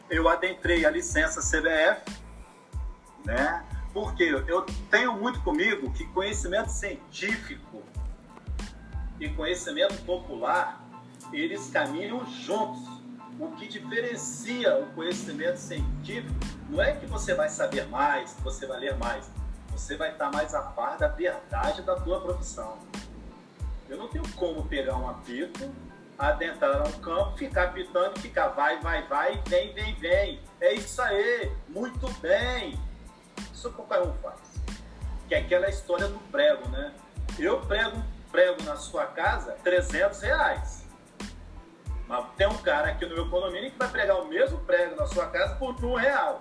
[0.09, 2.01] Eu adentrei a licença CBF,
[3.27, 3.63] né?
[3.93, 7.83] Porque eu tenho muito comigo que conhecimento científico
[9.19, 10.81] e conhecimento popular,
[11.33, 12.87] eles caminham juntos.
[13.39, 16.33] o que diferencia o conhecimento científico
[16.69, 19.29] não é que você vai saber mais, que você vai ler mais.
[19.71, 22.77] Você vai estar mais a par da verdade da tua profissão.
[23.87, 25.69] Eu não tenho como pegar um apito,
[26.17, 30.39] adentrar um campo, ficar apitando, ficar vai, vai, vai, vem, vem, vem.
[30.59, 32.86] É isso aí, muito bem.
[33.53, 34.39] Isso qualquer um faz.
[35.27, 36.93] Que é aquela história do prego, né?
[37.37, 40.85] Eu prego, prego na sua casa 300 reais.
[42.07, 45.05] Mas tem um cara aqui no meu condomínio que vai pregar o mesmo prego na
[45.05, 46.39] sua casa por um real.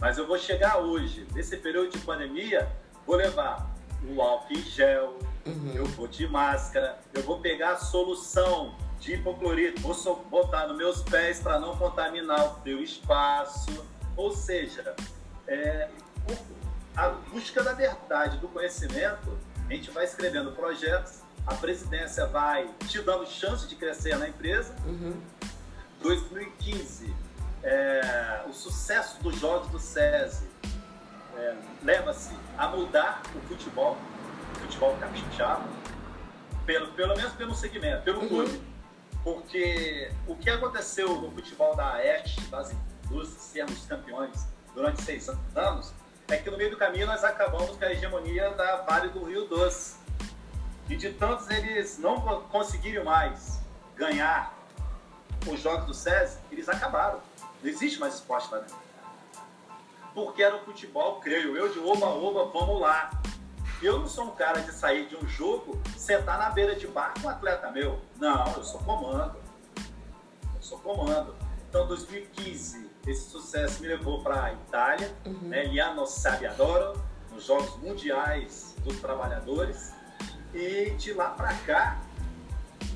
[0.00, 2.68] Mas eu vou chegar hoje, nesse período de pandemia,
[3.06, 3.68] vou levar
[4.04, 5.72] o álcool em gel, uhum.
[5.74, 11.02] eu vou de máscara, eu vou pegar a solução de hipoclorito, vou botar nos meus
[11.02, 13.84] pés para não contaminar o teu espaço.
[14.16, 14.94] Ou seja,
[15.46, 15.88] é,
[16.96, 19.38] a busca da verdade, do conhecimento,
[19.68, 24.74] a gente vai escrevendo projetos a presidência vai te dando chance de crescer na empresa.
[24.84, 25.18] Uhum.
[26.02, 27.14] 2015,
[27.62, 30.46] é, o sucesso dos jogos do SESI
[31.36, 33.96] é, leva-se a mudar o futebol,
[34.56, 35.64] o futebol capixaba,
[36.66, 38.28] pelo, pelo menos pelo segmento, pelo uhum.
[38.28, 38.62] clube.
[39.24, 45.92] Porque o que aconteceu no futebol da Aeste, das indústrias, sermos campeões durante seis anos,
[46.28, 49.46] é que no meio do caminho nós acabamos com a hegemonia da Vale do Rio
[49.46, 49.96] Doce
[50.88, 53.58] e de tantos eles não conseguirem mais
[53.96, 54.54] ganhar
[55.46, 57.20] os jogos do SESI, eles acabaram.
[57.62, 58.76] Não existe mais esporte lá dentro.
[60.14, 63.10] Porque era o futebol, creio eu, de oba-oba, vamos lá.
[63.80, 67.14] Eu não sou um cara de sair de um jogo, sentar na beira de bar
[67.14, 68.00] com um atleta meu.
[68.16, 69.36] Não, eu sou comando.
[69.76, 71.34] Eu sou comando.
[71.68, 75.48] Então, 2015, esse sucesso me levou para a Itália, uhum.
[75.48, 79.92] né, Liano Sabiadoro, nos Jogos Mundiais dos Trabalhadores.
[80.52, 82.00] E de lá para cá,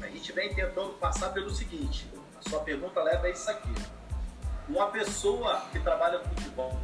[0.02, 3.74] a gente vem tentando passar pelo seguinte: a sua pergunta leva a isso aqui.
[4.68, 6.78] Uma pessoa que trabalha com futebol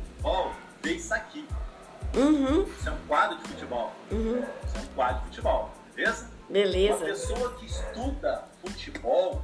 [0.82, 1.46] vê isso aqui.
[2.14, 2.62] Uhum.
[2.62, 3.92] Isso é um quadro de futebol.
[4.10, 4.44] Uhum.
[4.64, 6.30] Isso é um quadro de futebol, beleza?
[6.48, 6.96] Beleza.
[6.96, 9.42] Uma pessoa que estuda futebol,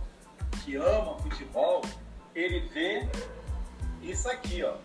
[0.65, 1.83] que ama futebol,
[2.35, 3.09] ele vê
[4.11, 4.77] isso aqui, ó.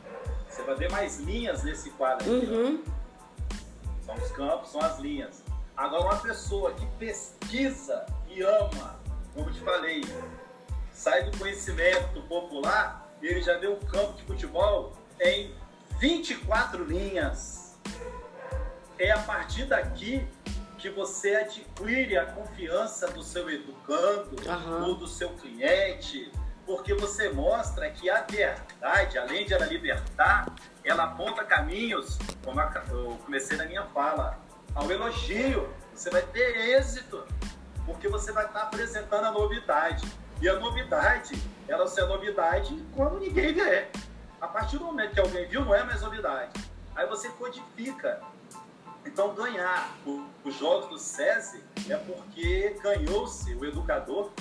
[0.48, 2.46] Você vai ver mais linhas nesse quadro aqui.
[2.46, 2.84] Uhum.
[4.06, 5.44] São os campos, são as linhas.
[5.78, 9.00] Agora, uma pessoa que pesquisa e ama,
[9.34, 10.04] como te falei,
[10.92, 15.54] sai do conhecimento popular, ele já deu um campo de futebol em
[16.00, 17.78] 24 linhas.
[18.98, 20.28] É a partir daqui
[20.78, 24.90] que você adquire a confiança do seu educando uhum.
[24.90, 26.32] ou do seu cliente,
[26.70, 30.46] porque você mostra que a verdade, além de ela libertar,
[30.84, 34.38] ela aponta caminhos, como eu comecei na minha fala,
[34.76, 37.26] ao elogio, você vai ter êxito,
[37.88, 40.08] porque você vai estar apresentando a novidade.
[40.40, 43.88] E a novidade, ela ser novidade quando ninguém vê.
[44.40, 46.52] A partir do momento que alguém viu, não é mais novidade.
[46.96, 48.22] Aí você codifica.
[49.04, 49.98] Então, ganhar
[50.44, 54.32] os jogos do SESI é porque ganhou-se o educador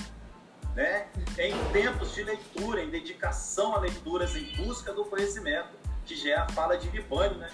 [0.78, 5.70] né, em tempos de leitura, em dedicação a leituras, em busca do conhecimento,
[6.06, 7.50] que já é a fala de Libânio, né?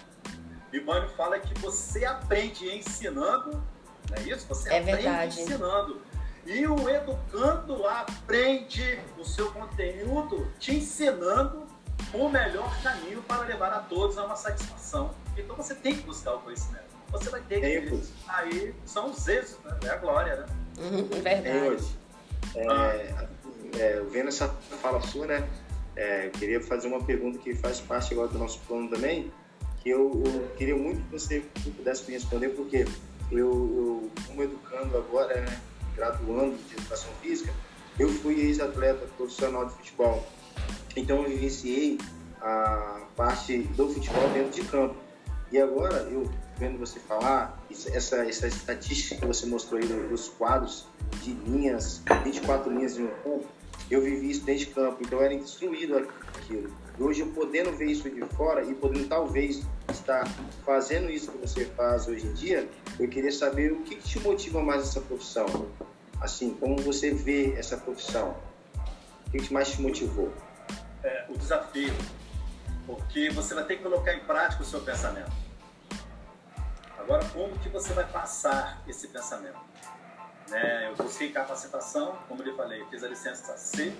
[0.70, 3.64] Libânio fala que você aprende ensinando,
[4.10, 4.46] não é isso?
[4.46, 5.40] Você é aprende verdade.
[5.40, 6.02] ensinando.
[6.44, 11.66] E o educando aprende o seu conteúdo te ensinando
[12.12, 15.14] o melhor caminho para levar a todos a uma satisfação.
[15.34, 16.84] Então você tem que buscar o conhecimento.
[17.10, 18.02] Você vai ter que.
[18.28, 19.78] Aí são os êxitos, né?
[19.84, 20.46] É a glória, né?
[20.76, 21.48] Uhum, verdade.
[21.48, 22.03] É, ah.
[22.56, 24.48] É, vendo essa
[24.80, 25.48] fala sua, né?
[25.96, 29.30] É, eu queria fazer uma pergunta que faz parte agora do nosso plano também
[29.84, 31.44] que eu, eu, queria muito que você
[31.76, 32.86] pudesse me responder, porque
[33.30, 35.60] eu, eu como educando agora, né,
[35.94, 37.52] graduando de educação física,
[37.98, 40.26] eu fui ex-atleta profissional de futebol.
[40.96, 41.98] Então eu vivenciei
[42.40, 44.96] a parte do futebol dentro de campo.
[45.52, 50.86] E agora, eu vendo você falar, essa, essa estatística que você mostrou aí dos quadros
[51.22, 53.46] de linhas, 24 linhas de um campo,
[53.90, 56.74] eu vivi isso dentro de campo, então era instruído aquilo.
[56.98, 60.26] E hoje eu podendo ver isso de fora e podendo talvez estar
[60.64, 64.20] fazendo isso que você faz hoje em dia, eu queria saber o que, que te
[64.20, 65.46] motiva mais essa profissão.
[66.20, 68.36] Assim, como você vê essa profissão?
[69.26, 70.32] O que, que mais te motivou?
[71.02, 71.92] É, o desafio,
[72.86, 75.43] porque você vai ter que colocar em prática o seu pensamento.
[77.04, 79.60] Agora, como que você vai passar esse pensamento?
[80.48, 80.88] Né?
[80.88, 83.94] Eu busquei capacitação, como eu falei, fiz a licença C,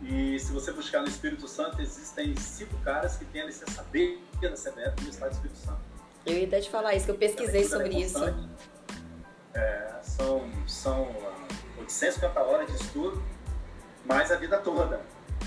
[0.00, 4.18] e se você buscar no Espírito Santo, existem cinco caras que têm a licença B
[4.40, 5.80] da CBF no Estado do Espírito Santo.
[6.24, 8.24] Eu ia até te falar isso, que eu pesquisei é sobre isso.
[9.52, 11.14] É, são, são
[11.78, 13.22] 850 ah, horas de estudo
[14.06, 15.02] mais a vida toda.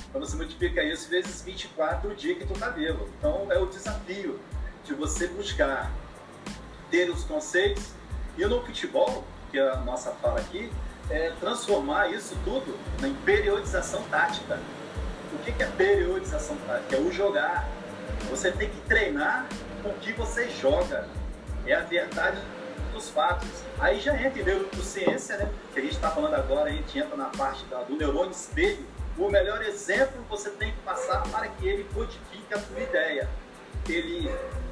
[0.09, 3.09] Então você multiplica isso vezes 24 o dia que tu tá vivo.
[3.17, 4.39] Então é o desafio
[4.83, 5.91] de você buscar
[6.89, 7.91] ter os conceitos
[8.37, 10.71] e no futebol, que é a nossa fala aqui,
[11.09, 14.59] é transformar isso tudo em periodização tática.
[15.33, 16.95] O que é periodização tática?
[16.95, 17.67] É o jogar.
[18.29, 19.47] Você tem que treinar
[19.81, 21.07] com o que você joga.
[21.65, 22.39] É a verdade
[22.93, 23.49] dos fatos.
[23.79, 25.49] Aí já entra em neurociência, né?
[25.73, 28.85] Que a gente está falando agora, a gente entra na parte do neurônio espelho.
[29.17, 33.29] O melhor exemplo você tem que passar para que ele codifique a sua ideia.
[33.87, 34.29] Ele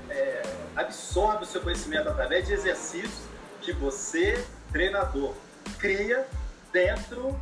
[0.10, 0.42] é,
[0.76, 3.28] absorve o seu conhecimento através de exercícios
[3.62, 5.34] que você, treinador,
[5.80, 6.28] cria
[6.72, 7.40] dentro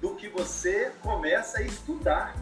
[0.00, 2.34] do que você começa a estudar.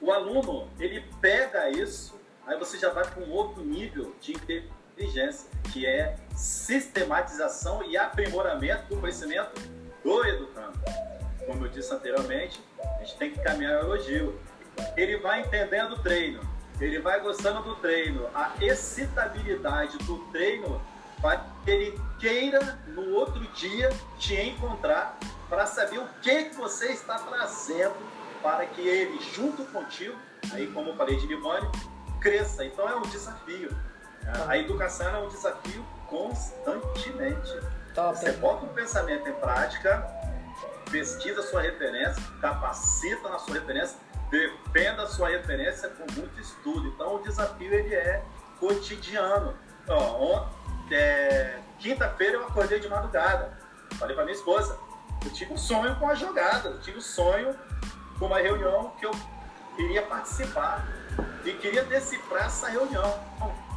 [0.00, 5.48] O aluno, ele pega isso, aí você já vai para um outro nível de inteligência,
[5.72, 9.60] que é sistematização e aprimoramento do conhecimento
[10.02, 10.78] do educando.
[11.46, 14.40] Como eu disse anteriormente, a gente tem que caminhar o elogio.
[14.96, 16.40] Ele vai entendendo o treino,
[16.80, 20.80] ele vai gostando do treino, a excitabilidade do treino
[21.20, 25.16] vai que ele queira no outro dia te encontrar
[25.48, 27.94] para saber o que, que você está trazendo
[28.42, 30.18] para que ele, junto contigo,
[30.52, 31.70] aí como eu falei de Limone,
[32.20, 32.64] cresça.
[32.64, 33.70] Então é um desafio.
[34.48, 37.60] A educação é um desafio constantemente.
[37.94, 38.18] Top.
[38.18, 40.04] Você bota um pensamento em prática,
[40.90, 43.96] pesquisa sua referência, capacita na sua referência,
[44.32, 46.88] defenda a sua referência com muito estudo.
[46.88, 48.24] Então o desafio ele é
[48.58, 49.54] cotidiano.
[49.86, 50.46] Ó,
[50.90, 53.56] é, quinta-feira eu acordei de madrugada.
[53.98, 54.78] Falei para minha esposa,
[55.22, 57.54] eu tive um sonho com a jogada, eu tive um sonho
[58.18, 59.10] com uma reunião que eu
[59.76, 60.86] queria participar
[61.44, 63.20] e queria decifrar essa reunião.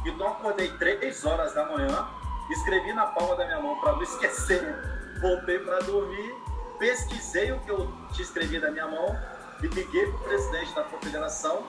[0.06, 2.08] Então acordei três horas da manhã,
[2.50, 4.74] escrevi na palma da minha mão para não esquecer,
[5.20, 6.34] voltei para dormir,
[6.78, 10.84] pesquisei o que eu tinha escrevido na minha mão e liguei para o presidente da
[10.84, 11.64] confederação,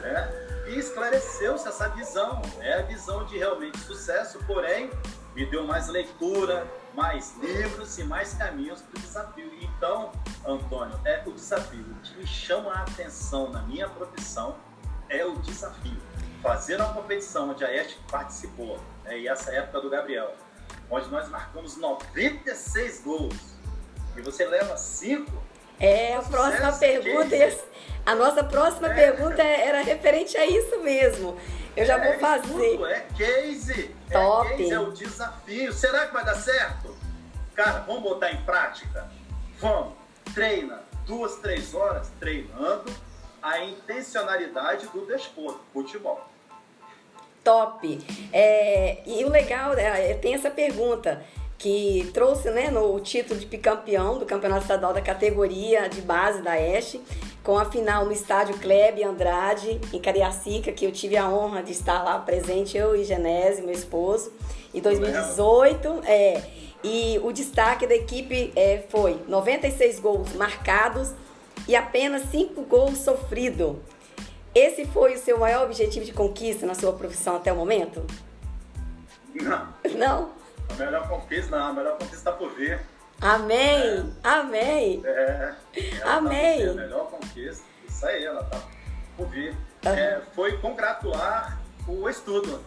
[0.00, 0.46] né?
[0.68, 4.90] E esclareceu-se essa visão, é a visão de realmente sucesso, porém
[5.34, 9.52] me deu mais leitura, mais livros e mais caminhos para o desafio.
[9.60, 10.10] Então,
[10.44, 11.84] Antônio, é o desafio.
[11.84, 14.56] O que me chama a atenção na minha profissão
[15.08, 16.00] é o desafio.
[16.42, 20.34] Fazer uma competição onde a Este participou, né, e essa época do Gabriel,
[20.90, 23.56] onde nós marcamos 96 gols,
[24.16, 25.30] e você leva 5.
[25.78, 27.36] É, a próxima pergunta.
[28.04, 28.94] A nossa próxima é.
[28.94, 31.36] pergunta era referente a isso mesmo.
[31.76, 32.80] Eu já é, vou fazer.
[32.84, 33.94] É case.
[34.08, 34.52] É Top.
[34.52, 35.72] É case, é o desafio.
[35.72, 36.96] Será que vai dar certo?
[37.54, 39.08] Cara, vamos botar em prática?
[39.58, 39.94] Vamos.
[40.34, 42.92] Treina duas, três horas treinando
[43.42, 46.20] a intencionalidade do desporto, futebol.
[47.42, 48.04] Top.
[48.32, 51.24] É, e o legal, é, tem essa pergunta
[51.58, 56.60] que trouxe né, no título de bicampeão do Campeonato Estadual da categoria de base da
[56.60, 57.00] Este,
[57.42, 61.72] com a final no estádio Klebe Andrade, em Cariacica, que eu tive a honra de
[61.72, 64.32] estar lá presente, eu e Genese, meu esposo,
[64.74, 66.02] em 2018.
[66.04, 66.42] É,
[66.84, 71.12] e o destaque da equipe é, foi 96 gols marcados
[71.66, 73.76] e apenas 5 gols sofridos.
[74.54, 78.04] Esse foi o seu maior objetivo de conquista na sua profissão até o momento?
[79.34, 79.68] Não.
[79.96, 80.30] Não?
[80.68, 82.80] A melhor conquista, não, a melhor conquista está por vir.
[83.20, 84.14] Amém!
[84.22, 84.28] É.
[84.28, 85.02] Amém!
[85.04, 85.54] É,
[86.04, 86.66] Amém!
[86.66, 88.60] Tá a melhor conquista, isso aí, ela tá
[89.16, 89.52] por vir.
[89.84, 89.92] Uhum.
[89.92, 92.62] É, foi congratular o estudo,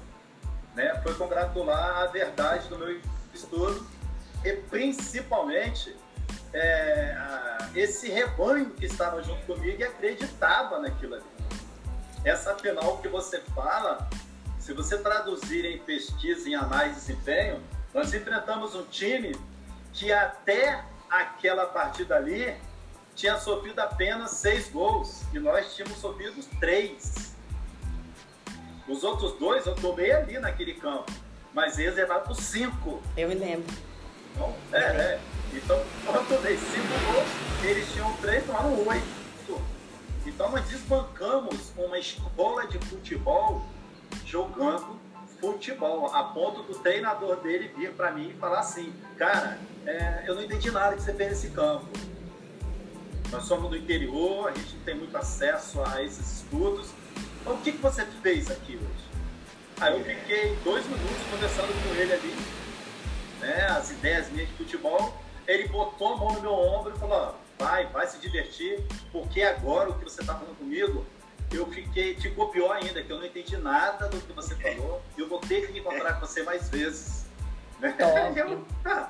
[0.76, 1.00] né?
[1.04, 3.00] Foi congratular a verdade do meu
[3.34, 3.86] estudo
[4.44, 5.96] e principalmente
[6.54, 11.24] é, a, esse rebanho que estava junto comigo e acreditava naquilo ali.
[12.24, 14.10] Essa final que você fala,
[14.60, 17.62] se você traduzir em pesquisa, em análise de desempenho,
[17.94, 19.36] nós enfrentamos um time
[19.94, 22.56] que até aquela partida ali
[23.16, 27.36] tinha sofrido apenas seis gols e nós tínhamos sofrido três.
[28.88, 31.12] Os outros dois eu tomei ali naquele campo,
[31.54, 33.02] mas eles levaram por cinco.
[33.18, 33.76] Eu me lembro.
[34.34, 35.22] Então, é, é.
[35.54, 39.20] Então, quando eu tomei cinco gols, eles tinham três, tomaram oito.
[40.26, 43.66] Então, nós desbancamos uma escola de futebol
[44.26, 45.00] jogando
[45.40, 50.36] futebol, a ponto do treinador dele vir para mim e falar assim, cara, é, eu
[50.36, 51.88] não entendi nada que você fez nesse campo.
[53.32, 56.90] Nós somos do interior, a gente não tem muito acesso a esses estudos.
[57.42, 59.10] Então, o que, que você fez aqui hoje?
[59.80, 62.36] Aí eu fiquei dois minutos conversando com ele ali,
[63.40, 65.16] né, as ideias minhas de futebol.
[65.48, 69.90] Ele botou a mão no meu ombro e falou: vai, vai se divertir, porque agora
[69.90, 71.06] o que você está falando comigo
[71.52, 75.02] eu fiquei, ficou pior ainda, que eu não entendi nada do que você falou.
[75.18, 77.26] Eu vou ter que encontrar com você mais vezes.
[77.80, 77.96] Né?
[78.36, 79.10] Eu, ah.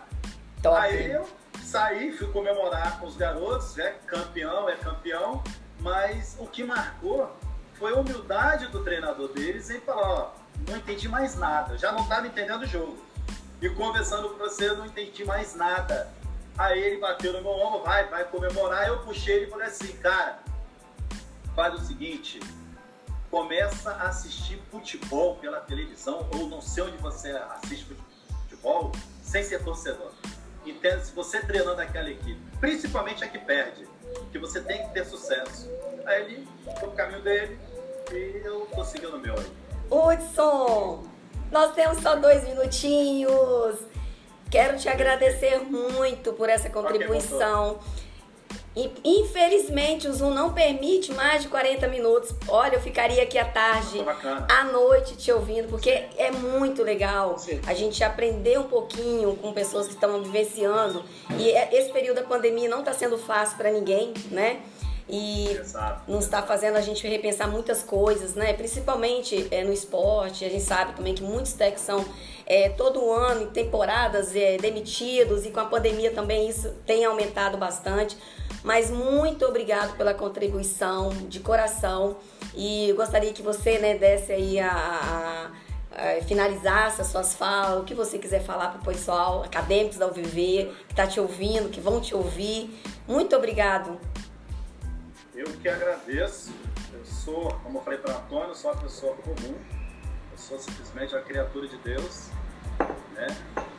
[0.78, 1.26] Aí eu
[1.64, 5.42] saí, fui comemorar com os garotos, é campeão, é campeão,
[5.80, 7.32] mas o que marcou
[7.76, 10.32] foi a humildade do treinador deles em falar, ó,
[10.68, 12.98] não entendi mais nada, já não estava entendendo o jogo.
[13.62, 16.12] E conversando com você, não entendi mais nada.
[16.58, 18.88] Aí ele bateu no meu ombro, vai, vai comemorar.
[18.88, 20.40] Eu puxei ele e falei assim, cara,
[21.60, 22.40] faz o seguinte,
[23.30, 27.86] começa a assistir futebol pela televisão, ou não sei onde você assiste
[28.44, 30.14] futebol, sem ser torcedor.
[30.66, 31.08] Entende?
[31.08, 33.86] Se você treinando aquela equipe, principalmente a que perde,
[34.32, 35.70] que você tem que ter sucesso.
[36.06, 36.48] Aí ele
[36.80, 37.60] foi o caminho dele
[38.14, 39.52] e eu tô seguindo o meu aí.
[39.92, 41.04] Hudson,
[41.52, 43.80] nós temos só dois minutinhos.
[44.50, 47.82] Quero te agradecer muito por essa contribuição.
[49.04, 52.34] Infelizmente, o Zoom não permite mais de 40 minutos.
[52.48, 54.00] Olha, eu ficaria aqui à tarde,
[54.48, 59.88] à noite te ouvindo, porque é muito legal a gente aprender um pouquinho com pessoas
[59.88, 61.04] que estão vivenciando.
[61.38, 64.62] E é, esse período da pandemia não está sendo fácil para ninguém, né?
[65.10, 66.10] E Exato.
[66.10, 68.54] nos está fazendo a gente repensar muitas coisas, né?
[68.54, 72.06] Principalmente é, no esporte, a gente sabe também que muitos técnicos são
[72.46, 77.58] é, todo ano, em temporadas, é, demitidos e com a pandemia também isso tem aumentado
[77.58, 78.16] bastante.
[78.64, 82.18] Mas muito obrigado pela contribuição de coração
[82.56, 87.84] e gostaria que você né, desse aí a, a, a finalizasse as suas falas, o
[87.84, 91.80] que você quiser falar para o pessoal, acadêmicos da UVV, que está te ouvindo, que
[91.80, 92.70] vão te ouvir.
[93.08, 93.98] Muito obrigado.
[95.40, 96.52] Eu que agradeço.
[96.92, 99.58] Eu sou, como eu falei para Antônio, sou uma pessoa comum.
[100.34, 102.28] Eu sou simplesmente uma criatura de Deus.
[103.14, 103.28] Né?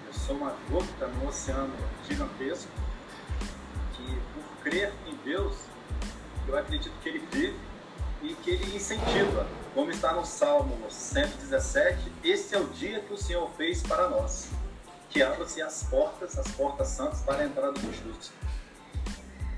[0.07, 1.71] Eu sou uma gota num oceano
[2.09, 2.73] gigantesco
[3.93, 5.55] que, por crer em Deus,
[6.49, 7.61] eu acredito que Ele vive
[8.23, 9.47] e que Ele incentiva.
[9.75, 14.49] Como está no Salmo 117, esse é o dia que o Senhor fez para nós,
[15.11, 18.33] que abram-se as portas, as portas santas para a entrada dos justos.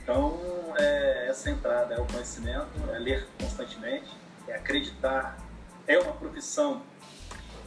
[0.03, 0.38] Então,
[0.78, 4.11] é, essa entrada é o conhecimento, é ler constantemente,
[4.48, 5.38] é acreditar.
[5.86, 6.82] É uma profissão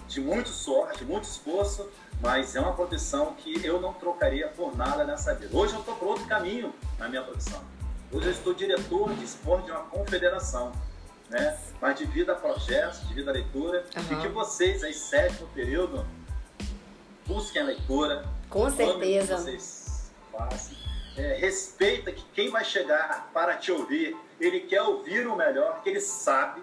[0.08, 1.90] de muito sorte, de muito esforço,
[2.22, 5.56] mas é uma profissão que eu não trocaria por nada nessa vida.
[5.56, 7.62] Hoje eu estou por outro caminho na minha profissão.
[8.12, 10.72] Hoje eu estou diretor de esporte de uma confederação,
[11.30, 11.58] né?
[11.82, 14.20] Mas devido a projetos, devido à leitura, uhum.
[14.20, 16.06] e que vocês aí, sétimo período,
[17.26, 18.26] busquem a leitura.
[18.50, 19.36] Com certeza.
[19.36, 20.85] Que vocês façam
[21.18, 25.90] é, respeita que quem vai chegar para te ouvir, ele quer ouvir o melhor, que
[25.90, 26.62] ele sabe,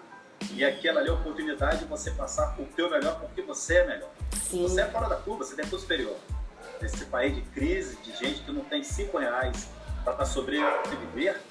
[0.51, 3.87] e aquela ali é a oportunidade de você passar o teu melhor porque você é
[3.87, 4.09] melhor.
[4.41, 4.63] Sim.
[4.63, 6.15] Você é fora da curva, você tem curso superior.
[6.81, 9.69] Nesse país de crise, de gente que não tem cinco reais
[10.03, 11.41] para estar tá sobreviver,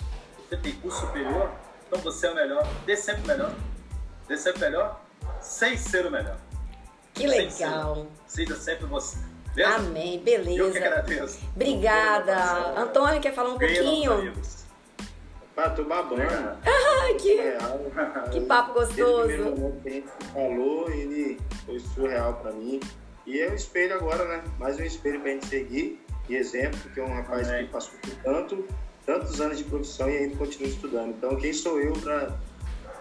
[0.49, 1.51] você tem curso superior,
[1.87, 3.55] então você é o melhor, dê sempre o melhor,
[4.29, 5.01] dê sempre o melhor,
[5.41, 6.37] sem ser o melhor.
[7.15, 8.07] Que legal.
[8.27, 9.19] Seja sempre você.
[9.55, 9.75] Beleza?
[9.77, 10.59] Amém, beleza.
[10.59, 11.41] Eu que agradeço.
[11.55, 12.81] Obrigada.
[12.81, 14.33] Antônio, quer falar um pouquinho?
[15.55, 16.23] Pra tomar banho.
[17.05, 17.37] Ah, que,
[18.31, 19.27] que papo gostoso.
[19.27, 22.81] Desde o momento que a gente falou, ele foi surreal pra mim.
[23.27, 24.45] E é um espelho agora, né?
[24.59, 27.67] Mais um espelho pra gente seguir e exemplo, porque é um rapaz Amém.
[27.67, 28.69] que passou por tanto,
[29.05, 31.11] tantos anos de profissão e ainda continua estudando.
[31.11, 32.31] Então, quem sou eu pra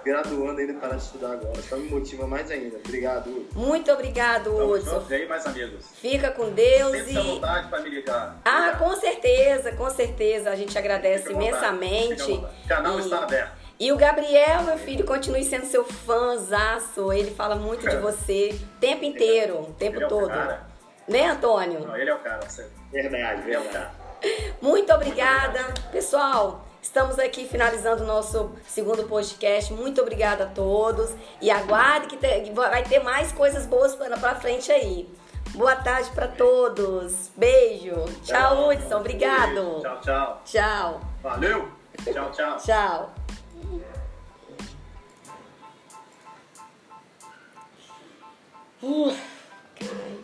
[0.04, 1.62] graduando ainda para estudar agora.
[1.62, 2.78] Só me motiva mais ainda.
[2.78, 3.48] Obrigado.
[3.56, 5.00] Muito obrigado, Hudson.
[5.02, 5.86] Vem mais amigos.
[5.96, 7.36] Fica com Deus Sempre e.
[7.36, 8.42] vontade para me ligar.
[8.46, 10.50] Ah, com certeza, com certeza.
[10.50, 12.32] A gente agradece Fica imensamente.
[12.32, 13.02] O canal e...
[13.02, 13.62] está aberto.
[13.80, 17.12] E o Gabriel, meu filho, continue sendo seu fãzaço.
[17.12, 20.32] Ele fala muito de você o tempo inteiro, o tempo ele todo.
[20.32, 20.60] É
[21.08, 21.80] o né, Antônio?
[21.80, 22.40] Não, ele é o cara.
[22.92, 24.02] Verdade, verdade.
[24.62, 25.74] Muito obrigada.
[25.92, 29.72] Pessoal, Estamos aqui finalizando o nosso segundo podcast.
[29.72, 32.18] Muito obrigada a todos e aguarde que
[32.52, 35.08] vai ter mais coisas boas para frente aí.
[35.52, 37.30] Boa tarde para todos.
[37.36, 38.06] Beijo.
[38.24, 38.98] Tchau, tchau Hudson.
[38.98, 39.82] Obrigado.
[39.82, 40.42] Tchau, tchau.
[40.46, 41.02] Tchau.
[41.22, 41.72] Valeu.
[42.04, 42.58] Tchau, tchau.
[42.66, 43.14] tchau.
[48.84, 50.21] Uh.